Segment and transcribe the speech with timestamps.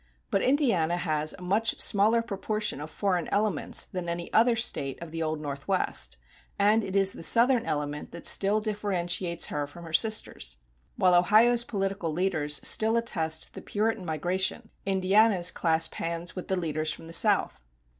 [0.31, 5.11] But Indiana has a much smaller proportion of foreign elements than any other State of
[5.11, 6.17] the Old Northwest,
[6.57, 10.57] and it is the Southern element that still differentiates her from her sisters.
[10.95, 16.91] While Ohio's political leaders still attest the Puritan migration, Indiana's clasp hands with the leaders
[16.91, 17.59] from the South.